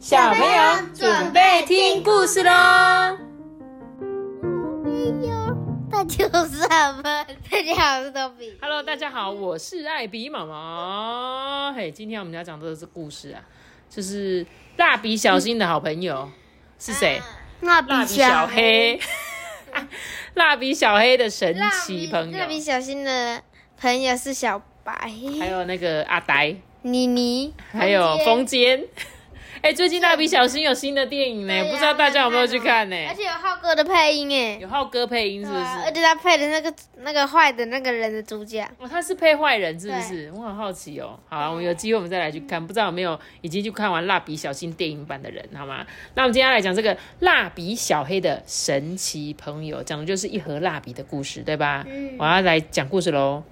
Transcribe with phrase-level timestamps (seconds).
[0.00, 2.50] 小朋友准备听故事喽！
[5.90, 7.02] 大家好，我是阿们，
[7.50, 8.56] 大家好，我是豆比。
[8.62, 11.74] Hello，大家好，我是艾比妈妈。
[11.76, 13.44] 嘿，今天我们要讲的是故事啊，
[13.90, 14.46] 就是
[14.78, 16.30] 蜡笔小新的好朋友
[16.78, 17.20] 是谁？
[17.60, 18.98] 蜡蜡笔小黑，
[20.32, 21.54] 蜡笔小黑 的神
[21.84, 23.42] 奇朋友蜡，笔小新的
[23.78, 24.94] 朋友是小白、
[25.38, 28.86] 还有那个阿呆，妮妮，还有风风间。
[29.62, 32.96] 哎，最近蜡笔小新有新的电影呢，姐不知道大家有没有去看呢？
[33.08, 35.92] 而且有浩哥的配音哎，有浩哥配音是不是啊而？
[35.92, 40.32] 且他配的那个那个坏的那个人的主角，哦，他是配坏人是不是？
[40.34, 41.18] 我很好奇哦。
[41.28, 45.84] 好啊，我们有机会我们再来去看，不知道有没有已经去看完蜡笔小新电影版的人，好吗？
[46.14, 51.84] 那我们接下来讲这个蜡笔小黑的神奇朋友，讲的就是一盒蜡笔的故事，对吧？
[51.86, 53.42] 嗯我要来讲故事喽。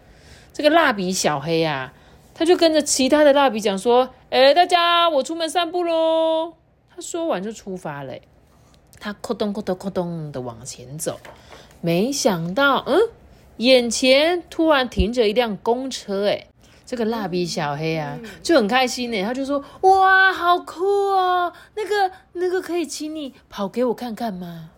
[0.54, 1.92] 这个蜡笔小黑啊，
[2.34, 6.54] 他就跟着其他的蜡笔讲说：“哎、大家，我出门散步喽。”
[6.94, 8.12] 他说完就出发了、
[9.00, 11.18] 他咕咚咕咚咕咚的往前走，
[11.80, 12.98] 没想到，嗯，
[13.58, 16.46] 眼前突然停着一辆公车，哎，
[16.84, 21.52] 这个蜡笔小黑啊就很开心呢，他就说：“哇，好酷哦！
[21.76, 24.70] 那个那个可以请你跑给我看看吗？”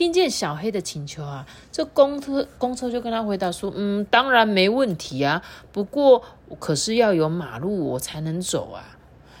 [0.00, 5.42] 听见小黑的请求啊，这公车公车就跟他回答说：“嗯，当然没问题啊，
[5.72, 6.22] 不过
[6.58, 8.96] 可是要有马路我才能走啊。”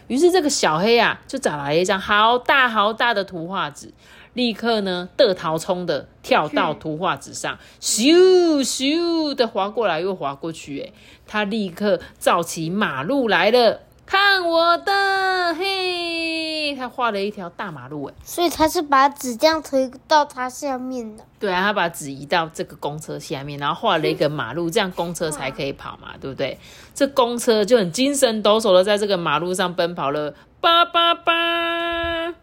[0.08, 3.94] 于是这个小黑啊，就找来一张好大好大的图画纸，
[4.34, 10.92] 立刻呢，得逃冲的跳到图画纸上，咻咻的划过来又划过去，哎，
[11.26, 13.80] 他立刻造起马路来了，
[14.10, 21.22] 看我的，嘿，他画了一条大马路，哎，所以他是把纸这样推到他下面的。
[21.38, 26.58] 对啊，他把纸移到这个公车下面，然后画了一个马路，这样公车才可以跑嘛，对不对？
[26.92, 32.34] 这公车就很精神抖擞的在这个马路上奔跑了，叭叭叭！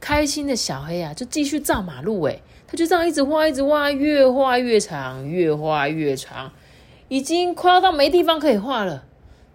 [0.00, 6.50] 开心的小黑啊，就继续造马路，诶，他就这样一直画，一直画，越画越长，越画越长，
[7.08, 9.04] 已经快要到没地方可以画了。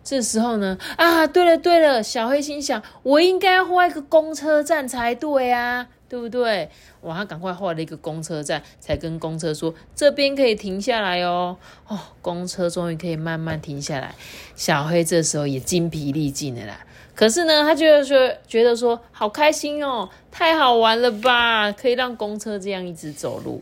[0.10, 6.68] 这时候呢，啊，对了对了，小黑心想，我应该画一个公车站才对啊，对不对？
[7.02, 11.56] 哇，他赶快画了一个公车站，才跟公车说这边可以停下来哦。
[11.88, 14.16] 哦，公车终于可以慢慢停下来。
[14.56, 16.80] 小黑这时候也精疲力尽了啦。
[17.14, 23.62] 可是呢，他就说觉得说好开心哦，太好玩了吧，可以让公车这样一直走路。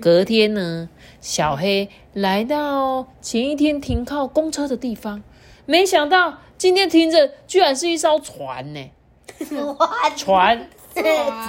[0.00, 0.88] 隔天呢，
[1.20, 5.20] 小黑来到前一天停靠公车的地方，
[5.66, 8.90] 没想到今天停着居然是一艘船呢。
[10.16, 10.68] 船，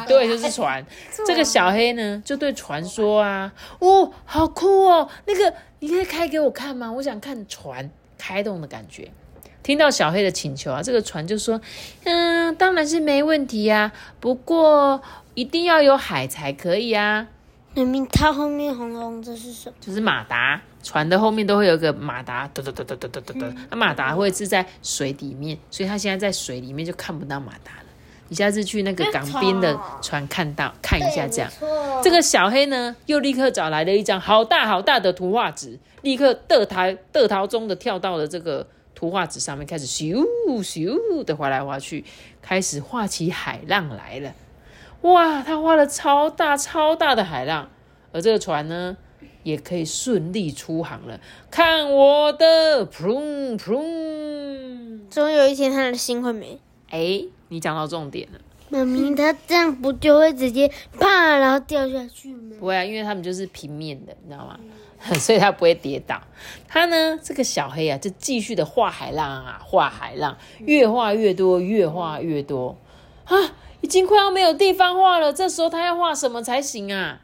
[0.07, 0.85] 对，就是船。
[1.25, 6.91] 这个小黑呢，就对船说啊：“哦，好酷哦，那个你可以开给我看吗？
[6.91, 9.11] 我想看船开动的感觉。”
[9.63, 11.59] 听到小黑的请求啊，这个船就说
[12.05, 15.01] ：“嗯，当然是没问题呀、不过
[15.33, 17.27] 一定要有海才可以啊。
[17.73, 19.75] 明明它后面红红的是什么？
[19.79, 23.45] 就是马达，船的后面都会有一个马达，嘟嘟嘟嘟嘟嘟嘟嘟。
[23.69, 27.85] 那马达会是在水里面，所以它现在在水里面就看不到马达了。
[28.27, 31.51] 你下次去那个港边的船看到看一下这样。
[32.03, 40.25] 这个小黑呢，又立刻找来了一张好大好大的图画纸，立刻得逃得逃中的跳到了这个图画纸上面，开始咻
[40.61, 42.03] 咻的划来划去，
[42.41, 44.31] 开始画起海浪来了。
[45.01, 47.69] 哇，他画了超大超大的海浪，
[48.11, 48.95] 而这个船呢，
[49.43, 51.19] 也可以顺利出航了。
[51.49, 54.99] 看我的，噗噗！
[55.09, 56.59] 总有一天他的心会没。
[56.89, 58.39] 哎，你讲到重点了。
[58.69, 62.55] 妈咪，他这样不就会直接啪，然后掉下去吗？
[62.59, 64.59] 不会啊，因为他们就是平面的，你知道吗？
[65.19, 66.21] 所以他不会跌倒。
[66.67, 72.77] 他呢，这个小黑啊，就继续的画海浪啊，画海浪，越画越多，越画越多
[73.25, 73.35] 啊，
[73.81, 75.33] 已经快要没有地方画了。
[75.33, 77.21] 这时候他要画什么才行啊？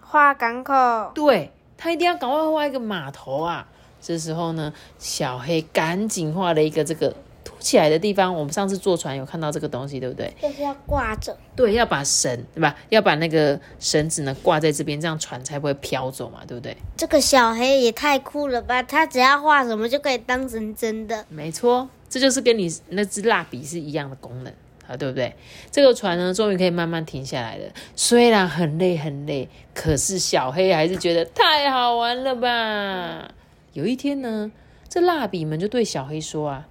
[0.00, 3.68] 画港口，对他一定要赶快画一个码头啊！
[4.02, 7.14] 这时候呢，小黑赶紧画了一个这个
[7.44, 8.34] 凸起来的地方。
[8.34, 10.34] 我们上次坐船有看到这个东西，对不对？
[10.40, 11.36] 就是要挂着。
[11.54, 12.74] 对，要把绳对吧？
[12.88, 16.76] 要把那个绳子呢挂在这边，这样船才不会飘走嘛，对不对？
[16.96, 18.82] 这个小黑也太酷了吧！
[18.82, 21.24] 他只要画什么就可以当成真的。
[21.28, 24.52] 没错，这就是跟你那支蜡笔是一样的功能
[24.90, 25.36] 啊，对不对？
[25.70, 27.64] 这个船呢，终于可以慢慢停下来了。
[27.94, 33.30] 虽然很累很累，可是小黑还是觉得太好玩了吧。
[33.72, 34.50] 有一天呢，
[34.88, 36.66] 这蜡笔们就对小黑说啊：“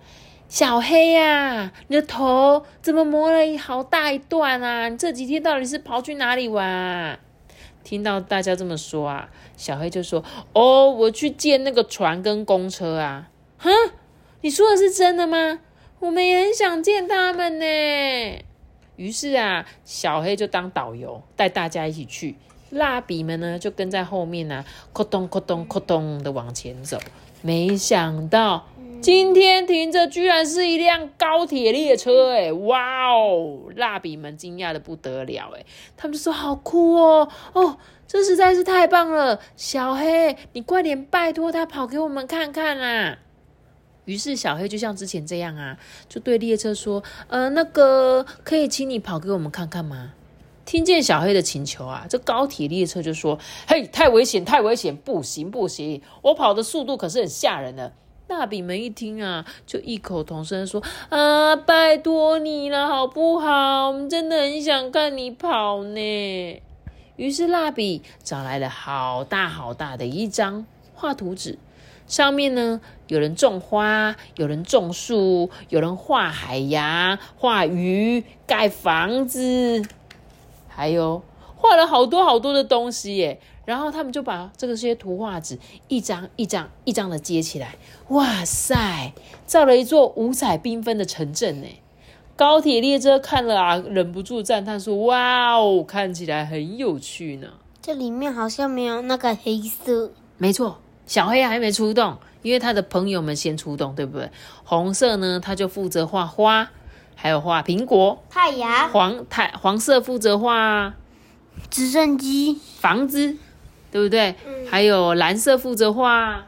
[0.49, 4.89] 小黑呀、你的头怎么磨了好大一段啊？
[4.89, 7.17] 你这几天到底是跑去哪里玩啊？”
[7.85, 10.21] 听到大家这么说啊，小黑就说
[10.51, 13.71] ：“哦，我去借那个船跟公车啊。”哼，
[14.41, 15.59] 你说的是真的吗？
[15.99, 17.65] 我们也很想见他们呢。
[18.95, 22.35] 于是啊，小黑就当导游，带大家一起去。
[22.69, 24.63] 蜡笔们呢，就跟在后面呢，
[24.93, 26.99] 咕咚咕咚咕咚的往前走。
[27.41, 28.67] 没想到
[29.01, 33.59] 今天停着居然是一辆高铁列车，哎，哇哦！
[33.75, 35.65] 蜡笔们惊讶的不得了，哎，
[35.97, 39.39] 他们就说好酷哦，哦，这实在是太棒了。
[39.55, 43.19] 小黑，你快点拜托他跑给我们看看啦。
[44.09, 45.77] 于是小黑就像之前这样啊，
[46.07, 50.13] 就对列车说：“呃，那个可以请你跑给我们看看吗？”
[50.65, 53.37] 听见小黑的请求啊，这高铁列车就说
[53.69, 57.93] ：“嘿，太危险，太危险，不行不行，我跑的速度可是很吓人的。”
[58.27, 63.89] 蜡笔们一听啊，就异口同声说：“啊，拜托你了，好不好？
[63.89, 66.61] 我们真的很想看你跑呢。”
[67.15, 70.65] 于是蜡笔找来了好大好大的一张
[70.95, 71.59] 画图纸。
[72.07, 79.83] 上面呢，有人种花，有人种树，有人画海洋、画鱼、盖房子，
[80.67, 81.21] 还有
[81.55, 83.39] 画了好多好多的东西耶。
[83.65, 87.75] 然后他们就把这个些图画纸一张一张一张的接起来，
[88.07, 89.13] 哇塞，
[89.45, 91.67] 造了一座五彩缤纷的城镇呢。
[92.35, 97.49] 高铁列车看了啊，忍不住赞叹说：“哇哦，看起来很有趣呢。”
[97.79, 100.79] 这里面好像没有那个黑色，没错。
[101.09, 104.29] 小黑还没出动，因为他的朋友们先出动，对不对？
[104.63, 106.69] 红色呢，他就负责画花，
[107.15, 108.87] 还有画苹果、太阳。
[108.89, 110.93] 黄太黄色负责画
[111.71, 113.35] 直升机、房子，
[113.91, 114.35] 对不对？
[114.69, 116.45] 还有蓝色负责画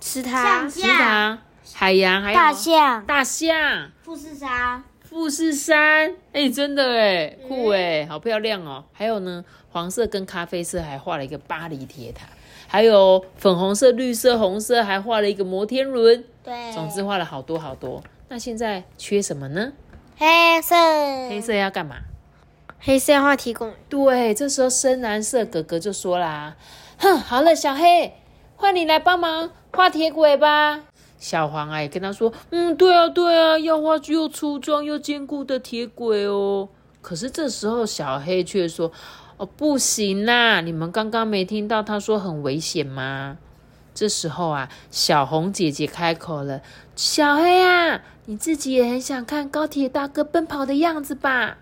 [0.00, 1.38] 池塘、池塘、
[1.72, 6.12] 海洋，还有大象、大象、富士山、富士山。
[6.32, 8.82] 哎，真的哎，酷哎，好漂亮哦！
[8.92, 12.26] 还有呢，黄色跟咖啡色还画了一个巴黎铁塔。
[12.66, 16.24] 还有粉红色、绿色、红色，还画了一个摩天轮。
[16.42, 18.02] 对，总之画了好多好多。
[18.28, 19.72] 那现在缺什么呢？
[20.16, 20.74] 黑色。
[21.28, 21.96] 黑色要干嘛？
[22.78, 23.72] 黑色要画铁轨。
[23.88, 26.56] 对，这时候深蓝色哥哥就说啦
[26.98, 28.14] ：“哼，好了，小黑，
[28.56, 30.82] 换你来帮忙画铁轨吧。”
[31.18, 36.68] 小黄啊也跟他说：“嗯，对啊，对啊，要画又粗壮又坚固的铁轨哦。”
[37.00, 38.92] 可是这时候小黑却说。
[39.38, 40.62] 哦，不行啦！
[40.62, 43.36] 你们刚刚没听到他说很危险吗？
[43.94, 46.62] 这时候啊，小红姐姐开口了
[46.96, 51.58] ：“小黑啊，你自己也很想看高铁大哥奔跑的样子吧？”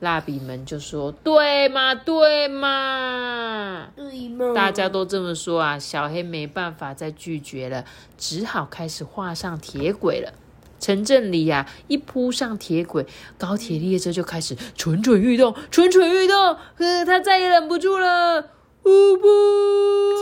[0.00, 7.84] 蜡笔们就说：“对嘛，对嘛，对嘛！”大家都这么说啊，小黑没办法再拒绝了，
[8.18, 10.32] 只好开始画上铁轨了。
[10.78, 13.06] 城镇里呀，一铺上铁轨，
[13.38, 16.56] 高铁列车就开始蠢蠢欲动，蠢蠢欲动。
[16.78, 18.40] 呃，他再也忍不住了，
[18.84, 19.26] 呜呼！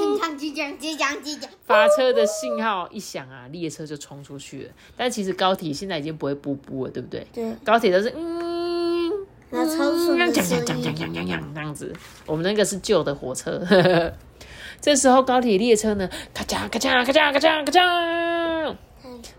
[0.01, 1.51] 请讲，请讲，请讲，请讲。
[1.67, 4.71] 发车的信号一响啊，列车就冲出去了。
[4.97, 7.27] 但其实高铁现在已经不会噗噗了，对不对？
[7.33, 7.55] 对。
[7.65, 9.11] 高铁都是嗯，
[9.51, 10.65] 那超顺的声音。
[10.65, 11.93] 讲讲讲讲讲讲这样子。
[12.27, 13.63] 我们那个是旧的火车。
[14.81, 18.77] 这时候高铁列车呢，咔嚓咔嚓咔嚓咔嚓咔嚓。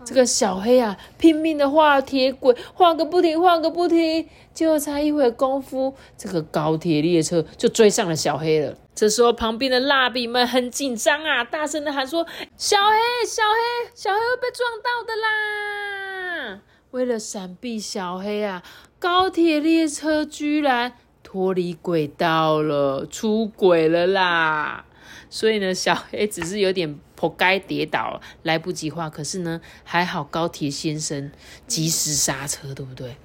[0.04, 4.28] 这个小黑啊，拼命的画铁轨，画个不停，画个不停。
[4.54, 8.74] 结果才一会功夫，这个高铁列车就追上了小黑了。
[8.94, 12.24] 这时候，旁边的蜡笔们很紧张啊，大声的喊说
[12.56, 18.62] ：“小黑，小黑，小黑会被撞到的啦！”为了闪避小黑啊，
[18.98, 24.86] 高铁列车居然脱离轨道了，出轨了啦！
[25.28, 26.98] 所以呢，小黑只是有点。
[27.16, 29.10] 破该跌倒，来不及画。
[29.10, 31.32] 可是呢，还好高铁先生
[31.66, 33.16] 及时刹车，对不对？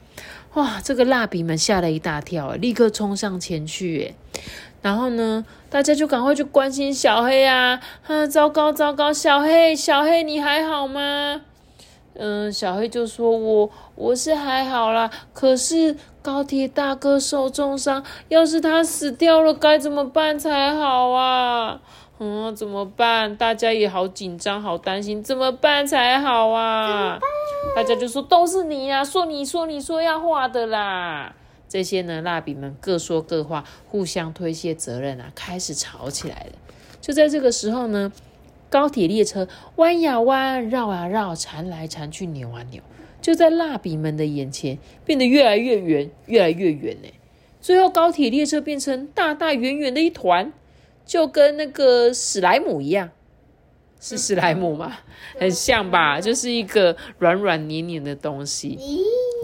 [0.55, 4.15] 哇，这个蜡笔们吓了一大跳，立刻冲上前去。
[4.81, 7.79] 然后呢，大家就赶快去关心小黑啊！
[8.07, 11.41] 啊，糟糕糟糕，小黑小黑，你还好吗？
[12.15, 21.79] 嗯，小黑就说：“我我是还好啦，可是高铁大哥受重伤，要是他死掉了，该怎么办才好啊？”
[22.23, 23.35] 嗯，怎么办？
[23.35, 27.17] 大家也好紧张，好担心，怎么办才好啊？
[27.75, 31.33] 大家就说都是你呀，说你说你说要画的啦。
[31.67, 36.51] 这些呢，蜡笔们各说各话，互相推卸责任啊，开始吵起来了。
[37.01, 38.11] 就在这个时候呢，
[38.69, 39.47] 高铁列车
[39.77, 42.83] 弯呀弯，绕啊绕，缠来缠去，扭啊扭，
[43.19, 47.09] 就在蜡笔们的眼前变得越来越圆，越来越圆呢。
[47.59, 50.53] 最后，高铁列车变成大大圆圆的一团。
[51.05, 53.09] 就跟那个史莱姆一样，
[53.99, 54.97] 是史莱姆吗？
[55.39, 58.77] 很像吧，就是一个软软黏黏的东西。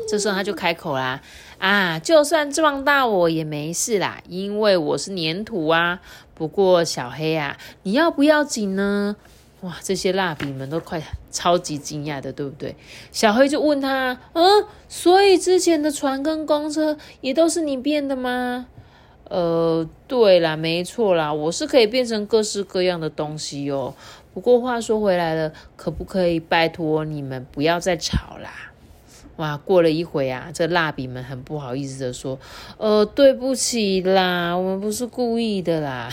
[0.09, 1.21] 这时候他就开口啦
[1.59, 5.99] ：“啊，就算撞到我也没事啦，因为我是粘土啊。
[6.33, 9.15] 不过小黑啊，你要不要紧呢？”
[9.61, 12.75] 哇，哇，这些蜡笔们都快超级惊讶的，对不对？
[13.11, 18.67] 小黑就问他，嗯，所以之前的船跟公车也都是你变的吗？
[19.29, 23.93] 呃，对啦，没错啦，我是可以变成各式各样的东西哦。
[24.33, 28.71] 不过话说回来了，可不可以拜托你们不要再吵啦？
[29.37, 32.39] 哇，过了一会啊，这蜡笔们很不好意思的说，
[32.77, 36.09] 呃，对不起啦，我们不是故意的啦。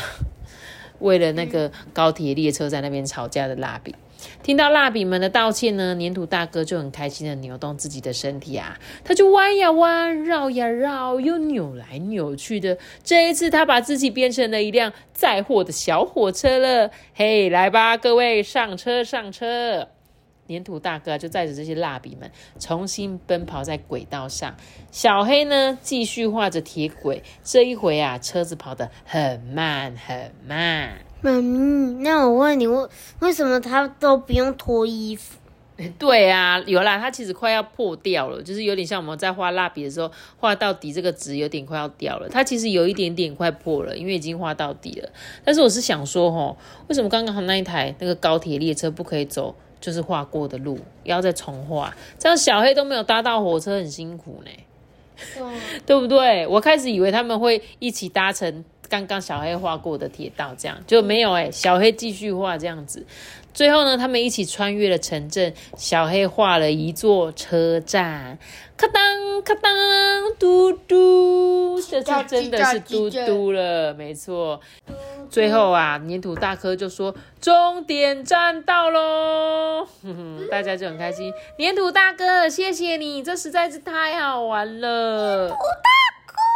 [1.01, 3.95] 为了那个高铁列车在那边吵架的蜡笔，
[4.43, 12.79] 听到蜡笔们的道歉呢，粘土大哥就很开心的扭动自己的身体啊，他就弯呀弯，绕呀绕，又扭来扭去的。
[13.03, 16.91] 这一次，他把自己变成了一辆载货的小火车了。
[17.15, 19.89] 嘿，来吧，各位上车上车！
[20.47, 24.55] 粘土大哥就载着这些蜡笔们重新奔跑在轨道上，
[24.91, 27.23] 小黑呢继续画着铁轨。
[27.43, 30.99] 这一回啊，车子跑得很慢很慢。
[31.25, 32.89] 妈咪，那我问你，为
[33.21, 35.39] 为什么他都不用脱衣服？
[35.99, 42.29] 对啊，有啦，它其实快要破掉了，就是有点像我们在画蜡笔的时候，画到底这个纸有点快要掉了。
[42.29, 45.09] 它其实有一点点快破了，因为已经画到底了。
[45.45, 46.57] 但是我是想说，吼，
[46.89, 49.55] 为什么刚刚好那一台那个高铁列车不可以走？
[49.81, 54.51] 就是画过的路，要再重画，这样小黑都没有搭到火车，很辛苦呢，
[55.85, 56.47] 对不对？
[56.47, 58.65] 我开始以为他们会一起搭乘
[58.95, 63.05] 刚刚小黑画过的铁道，这样就没有哎，小黑继续画这样子。
[63.53, 68.39] 最后呢，他们一起穿越了城镇，小黑画了一座车站，
[68.77, 69.73] 咔当咔当，
[70.39, 74.61] 嘟嘟，这次真的是嘟嘟了，没错。
[75.31, 79.87] 最后啊，粘土大哥就说：“终点站到喽！”
[80.51, 81.33] 大家就很开心。
[81.59, 85.57] 粘土大哥，谢谢你，这实在是太好玩了。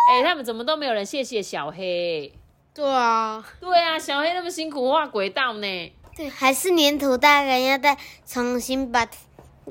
[0.09, 2.33] 哥，哎，他们怎么都没有人谢谢小黑？
[2.75, 5.93] 对啊，对啊，小黑那么辛苦画轨道呢。
[6.17, 7.97] 对，还是粘土大人要再
[8.27, 9.07] 重新把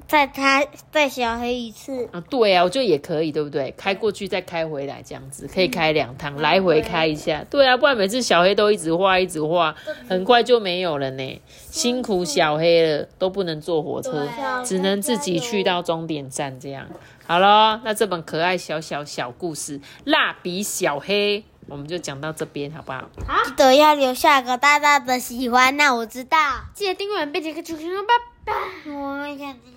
[0.08, 2.22] 再他再小黑一次啊？
[2.30, 3.74] 对啊，我觉得也可以，对不对？
[3.78, 7.44] 开过去再开回来，这样子可以开两趟，来回开一下。
[7.50, 9.76] 对啊，不然每次小黑都一直画一直画，
[10.10, 11.42] 很快就没有了呢。
[11.72, 14.28] 辛苦小黑了，都不能坐火车，
[14.64, 16.60] 只能自己去到终点站。
[16.60, 16.88] 这样
[17.26, 21.40] 好了，那这本可爱小小小故事《蜡笔小黑》。
[21.70, 23.00] 我们就讲到这边，好不好？
[23.28, 25.76] 好，记得要留下个大大的喜欢。
[25.76, 26.38] 那我知道，
[26.74, 28.37] 记得订阅、并且开启小拜拜。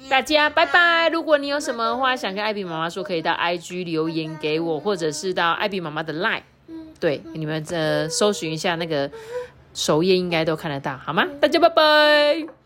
[0.09, 1.09] 大家拜拜！
[1.09, 6.43] 如果你有什么话想跟艾比妈妈说，可以到 IG 留言给我，或者是到艾比妈妈的 Line。
[6.99, 9.11] 对，你们呃搜寻一下那个
[9.73, 11.27] 首页，应该都看得到，好吗？
[11.41, 12.60] 大家拜拜。